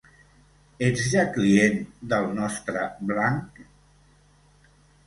Ets 0.87 1.03
ja 1.11 1.25
client 1.35 1.77
del 2.15 2.27
nostre 2.41 2.89
blanc? 3.13 3.65